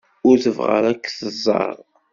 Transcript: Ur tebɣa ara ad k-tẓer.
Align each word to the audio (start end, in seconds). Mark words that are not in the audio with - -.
Ur 0.29 0.35
tebɣa 0.43 0.71
ara 0.77 0.87
ad 0.93 0.99
k-tẓer. 0.99 1.77